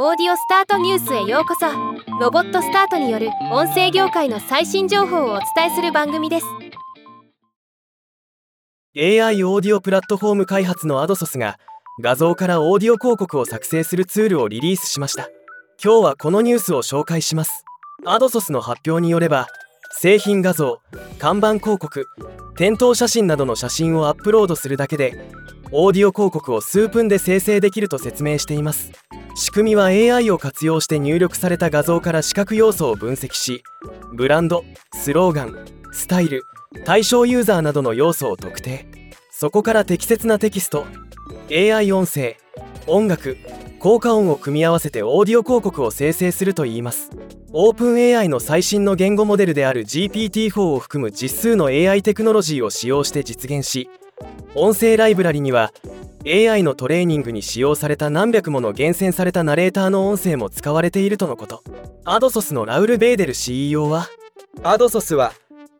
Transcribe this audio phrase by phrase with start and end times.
[0.00, 1.66] オーディオスタートニュースへようこそ。
[2.20, 6.46] ロボットスタートによる音声業界の最新情報をお伝えする番組です。
[8.96, 11.58] AI オーディオプラットフォーム開発のアドソスが
[12.00, 15.30] 画像からオーディオ広告を作成するツールをリリースしました。
[15.82, 17.64] 今日はこのニュースを紹介します。
[18.06, 19.48] アドソスの発表によれば
[19.90, 20.78] 製品画像
[21.18, 22.06] 看板広告
[22.56, 25.28] 店頭写真などの写真をアップロードするだけで
[25.72, 28.92] オーディオ広告を数分で生成できると説明しています。
[29.38, 33.62] 仕組みは AI を活用して入力された画像から視覚要素を分析し
[34.12, 36.42] ブランドスローガンスタイル
[36.84, 38.86] 対象ユーザーなどの要素を特定。
[39.30, 40.86] そこから適切なテキスト
[41.52, 42.36] AI 音声
[42.88, 43.36] 音楽
[43.78, 47.10] 効果音を組み合わせてオーディオ広告を生成するといいます。
[47.52, 53.88] オープン AI の最新の言語モデルである GPT-4 を含む実数の AI テクノロジーを使用して実現し
[54.56, 55.72] 音声ライブラリには
[56.30, 61.64] AI のトレーニングに使用された何百もの厳選されたナレーターの音声も使われているとのこと。
[62.04, 64.08] アドソスのラウル・ベーデル CEO は？
[64.62, 65.32] アドソスは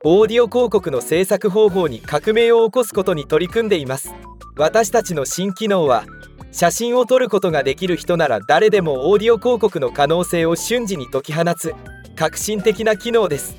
[0.05, 4.15] オーディオ広告の制作方法に革命を起こすことに取り組んでいます。
[4.57, 6.07] 私たちの新機能は
[6.51, 11.75] 写真を撮ることができる人なら誰でもオーディオ広告の可能性を瞬時に解き放つ
[12.17, 13.55] 革新的な機能です。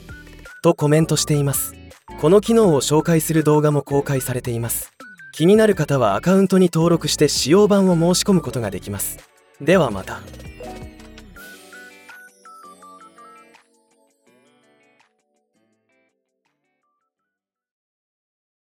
[0.64, 1.76] とコメントしています。
[2.20, 4.92] この機能を紹介する動画も公開されています
[5.40, 9.20] 気になる方はアカウントに登録して使用版を申し込むことができます。
[9.62, 10.20] ではまた。